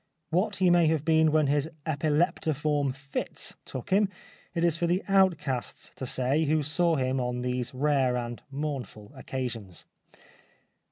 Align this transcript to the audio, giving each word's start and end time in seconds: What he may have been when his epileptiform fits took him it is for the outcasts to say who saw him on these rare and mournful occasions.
What 0.31 0.55
he 0.55 0.71
may 0.71 0.87
have 0.87 1.05
been 1.05 1.31
when 1.31 1.45
his 1.45 1.69
epileptiform 1.85 2.91
fits 2.95 3.53
took 3.65 3.91
him 3.91 4.09
it 4.55 4.63
is 4.63 4.75
for 4.75 4.87
the 4.87 5.03
outcasts 5.07 5.91
to 5.95 6.07
say 6.07 6.45
who 6.45 6.63
saw 6.63 6.95
him 6.95 7.19
on 7.19 7.41
these 7.41 7.75
rare 7.75 8.17
and 8.17 8.41
mournful 8.49 9.11
occasions. 9.15 9.85